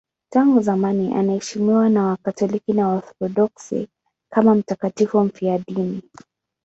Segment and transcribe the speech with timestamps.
[0.33, 3.87] Tangu zamani anaheshimiwa na Wakatoliki na Waorthodoksi
[4.33, 6.01] kama mtakatifu mfiadini.